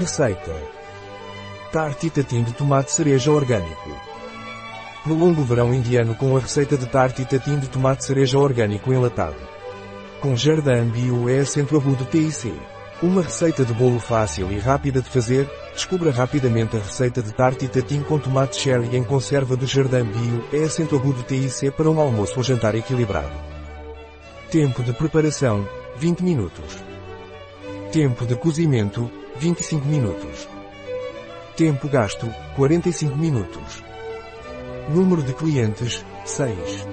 Receita. 0.00 0.56
Tarte 1.70 2.08
tatim 2.08 2.42
de 2.42 2.54
tomate 2.54 2.90
cereja 2.90 3.30
orgânico. 3.30 3.90
Prolongo 5.04 5.42
o 5.42 5.44
verão 5.44 5.74
indiano 5.74 6.14
com 6.14 6.34
a 6.34 6.40
receita 6.40 6.74
de 6.74 6.86
tarte 6.86 7.22
tatim 7.26 7.58
de 7.58 7.68
tomate 7.68 8.06
cereja 8.06 8.38
orgânico 8.38 8.94
enlatado. 8.94 9.36
Com 10.22 10.34
Jardim 10.34 10.88
Bio 10.88 11.28
é 11.28 11.40
acento 11.40 11.76
agudo 11.76 12.06
TIC. 12.06 12.50
Uma 13.02 13.20
receita 13.20 13.62
de 13.62 13.74
bolo 13.74 14.00
fácil 14.00 14.50
e 14.50 14.58
rápida 14.58 15.02
de 15.02 15.10
fazer, 15.10 15.46
descubra 15.74 16.10
rapidamente 16.10 16.78
a 16.78 16.80
receita 16.80 17.22
de 17.22 17.34
tarte 17.34 17.68
tatim 17.68 18.00
com 18.00 18.18
tomate 18.18 18.56
cherry 18.56 18.96
em 18.96 19.04
conserva 19.04 19.54
do 19.54 19.66
Jardim 19.66 20.04
Bio 20.04 20.44
é 20.50 20.64
acento 20.64 20.96
agudo 20.96 21.22
TIC 21.24 21.72
para 21.72 21.90
um 21.90 22.00
almoço 22.00 22.38
ou 22.38 22.42
jantar 22.42 22.74
equilibrado. 22.74 23.36
Tempo 24.50 24.82
de 24.82 24.94
preparação, 24.94 25.68
20 25.98 26.20
minutos. 26.20 26.78
Tempo 27.92 28.24
de 28.24 28.34
cozimento, 28.34 29.10
25 29.40 29.86
minutos. 29.86 30.46
Tempo 31.56 31.88
gasto, 31.88 32.28
45 32.56 33.16
minutos. 33.16 33.82
Número 34.90 35.22
de 35.22 35.32
clientes, 35.32 36.04
6. 36.26 36.86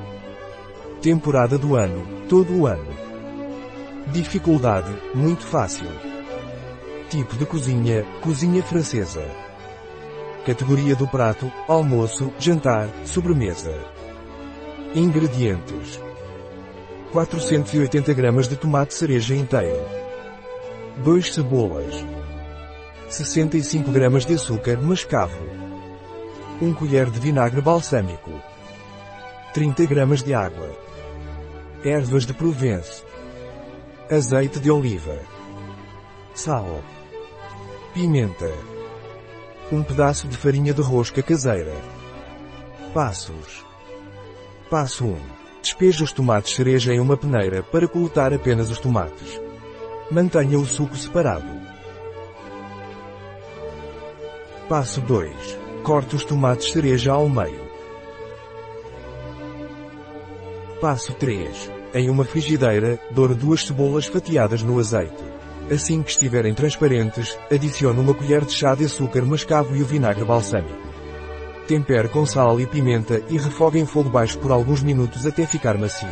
Temporada 1.01 1.57
do 1.57 1.75
ano, 1.75 2.07
todo 2.29 2.57
o 2.57 2.65
ano. 2.65 2.87
Dificuldade, 4.13 4.89
muito 5.13 5.45
fácil. 5.45 5.89
Tipo 7.09 7.35
de 7.35 7.45
cozinha, 7.45 8.05
cozinha 8.21 8.63
francesa. 8.63 9.25
Categoria 10.45 10.95
do 10.95 11.05
prato, 11.05 11.51
almoço, 11.67 12.31
jantar, 12.39 12.87
sobremesa. 13.03 13.77
Ingredientes. 14.95 15.99
480 17.11 18.13
gramas 18.13 18.47
de 18.47 18.55
tomate 18.55 18.93
cereja 18.93 19.35
inteiro. 19.35 19.85
2 21.03 21.33
cebolas. 21.33 22.16
65 23.09 23.89
gramas 23.89 24.25
de 24.25 24.33
açúcar 24.33 24.77
mascavo. 24.81 25.39
1 26.61 26.73
colher 26.73 27.09
de 27.09 27.19
vinagre 27.21 27.61
balsâmico. 27.61 28.31
30 29.53 29.85
gramas 29.85 30.21
de 30.21 30.33
água. 30.33 30.69
Ervas 31.85 32.25
de 32.25 32.33
Provence. 32.33 33.05
Azeite 34.11 34.59
de 34.59 34.69
oliva. 34.69 35.17
Sal. 36.35 36.83
Pimenta. 37.93 38.51
Um 39.71 39.81
pedaço 39.83 40.27
de 40.27 40.35
farinha 40.35 40.73
de 40.73 40.81
rosca 40.81 41.23
caseira. 41.23 41.75
Passos. 42.93 43.65
Passo 44.69 45.05
1. 45.05 45.17
Despeje 45.61 46.03
os 46.03 46.11
tomates 46.11 46.53
cereja 46.53 46.93
em 46.93 46.99
uma 46.99 47.15
peneira 47.15 47.63
para 47.63 47.87
coletar 47.87 48.33
apenas 48.33 48.69
os 48.69 48.79
tomates. 48.79 49.39
Mantenha 50.11 50.59
o 50.59 50.65
suco 50.65 50.97
separado. 50.97 51.76
Passo 54.69 54.99
2. 54.99 55.57
Corte 55.81 56.17
os 56.17 56.25
tomates 56.25 56.73
cereja 56.73 57.13
ao 57.13 57.29
meio. 57.29 57.65
Passo 60.81 61.13
3. 61.13 61.71
Em 61.93 62.09
uma 62.09 62.25
frigideira, 62.25 62.99
doure 63.11 63.33
duas 63.33 63.65
cebolas 63.65 64.07
fatiadas 64.07 64.61
no 64.63 64.77
azeite. 64.77 65.23
Assim 65.71 66.03
que 66.03 66.09
estiverem 66.09 66.53
transparentes, 66.53 67.39
adicione 67.49 67.97
uma 67.97 68.13
colher 68.13 68.43
de 68.43 68.51
chá 68.51 68.75
de 68.75 68.83
açúcar 68.83 69.21
mascavo 69.21 69.73
e 69.73 69.81
o 69.81 69.85
vinagre 69.85 70.25
balsâmico. 70.25 70.75
Tempere 71.65 72.09
com 72.09 72.25
sal 72.25 72.59
e 72.59 72.67
pimenta 72.67 73.23
e 73.29 73.37
refogue 73.37 73.79
em 73.79 73.85
fogo 73.85 74.09
baixo 74.09 74.37
por 74.37 74.51
alguns 74.51 74.83
minutos 74.83 75.25
até 75.25 75.45
ficar 75.45 75.77
macio. 75.77 76.09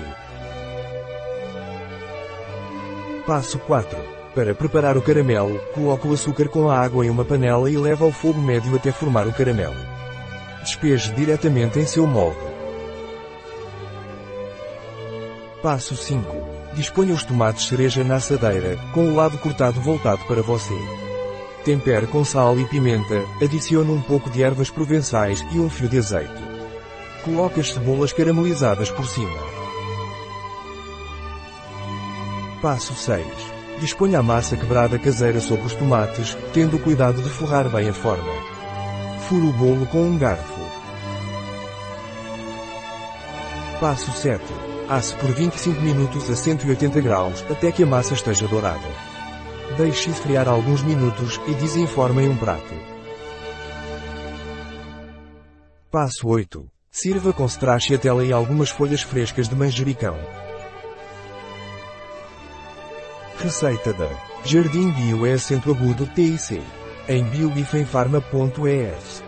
Passo 3.28 3.59
4. 3.59 4.14
Para 4.36 4.53
preparar 4.53 4.97
o 4.97 5.02
caramelo, 5.02 5.58
coloque 5.73 6.05
o 6.05 6.14
açúcar 6.14 6.50
com 6.50 6.69
a 6.69 6.78
água 6.78 7.05
em 7.05 7.09
uma 7.09 7.23
panela 7.23 7.72
e 7.72 7.78
leve 7.78 8.03
ao 8.03 8.11
fogo 8.11 8.41
médio 8.41 8.75
até 8.75 8.91
formar 8.91 9.25
o 9.25 9.31
caramelo. 9.31 9.78
Despeje 10.61 11.14
diretamente 11.14 11.80
em 11.80 11.85
seu 11.85 12.06
molde. 12.06 12.38
Passo 15.63 15.96
5. 15.96 16.28
Disponha 16.73 17.13
os 17.13 17.23
tomates 17.23 17.66
cereja 17.66 18.03
na 18.03 18.16
assadeira, 18.16 18.78
com 18.94 19.07
o 19.07 19.16
lado 19.16 19.38
cortado 19.38 19.79
voltado 19.79 20.25
para 20.25 20.41
você. 20.41 20.75
Tempere 21.63 22.06
com 22.06 22.25
sal 22.25 22.59
e 22.59 22.66
pimenta, 22.66 23.23
adicione 23.41 23.90
um 23.90 24.02
pouco 24.02 24.29
de 24.29 24.44
ervas 24.44 24.69
provençais 24.69 25.46
e 25.53 25.59
um 25.59 25.69
fio 25.69 25.88
de 25.88 25.97
azeite. 25.97 26.44
Coloque 27.23 27.62
as 27.62 27.72
cebolas 27.72 28.12
caramelizadas 28.12 28.91
por 28.91 29.07
cima. 29.07 29.40
Passo 32.62 32.94
6. 32.94 33.54
Disponha 33.80 34.19
a 34.19 34.24
massa 34.24 34.56
quebrada 34.56 34.97
caseira 34.97 35.40
sobre 35.41 35.66
os 35.66 35.74
tomates, 35.74 36.38
tendo 36.53 36.78
o 36.78 36.80
cuidado 36.80 37.22
de 37.22 37.30
forrar 37.30 37.69
bem 37.69 37.90
a 37.90 37.94
forma. 37.94 38.31
Fure 39.28 39.47
o 39.47 39.52
bolo 39.52 39.86
com 39.88 40.02
um 40.02 40.18
garfo. 40.18 40.62
Passo 43.80 44.12
7. 44.12 44.41
Asse 44.88 45.16
por 45.16 45.31
25 45.31 45.81
minutos 45.81 46.30
a 46.30 46.35
180 46.35 47.02
graus 47.02 47.44
até 47.50 47.72
que 47.72 47.84
a 47.84 47.85
massa 47.85 48.14
esteja 48.14 48.47
dourada. 48.47 48.88
Deixe 49.78 50.09
esfriar 50.09 50.47
alguns 50.47 50.81
minutos 50.81 51.41
e 51.47 51.53
desenforme 51.56 52.24
em 52.24 52.30
um 52.30 52.38
prato. 52.38 52.74
Passo 55.91 56.28
8. 56.28 56.66
Sirva 56.90 57.34
com 57.34 57.46
stracciatella 57.46 58.24
e 58.24 58.31
algumas 58.31 58.69
folhas 58.69 59.02
frescas 59.02 59.50
de 59.50 59.56
manjericão. 59.56 60.44
Receita 63.38 63.94
da 63.94 64.09
Jardim 64.46 64.91
Bio 64.91 65.25
é 65.25 65.34
acento 65.34 65.72
agudo 65.72 66.06
TIC. 66.07 66.62
Em 67.07 67.23
biobifenfarma.es 67.25 69.25